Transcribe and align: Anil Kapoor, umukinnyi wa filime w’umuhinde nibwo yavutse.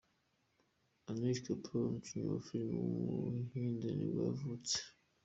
Anil 1.09 1.37
Kapoor, 1.45 1.85
umukinnyi 1.89 2.25
wa 2.31 2.41
filime 2.47 2.75
w’umuhinde 2.81 3.87
nibwo 3.93 4.19
yavutse. 4.27 4.75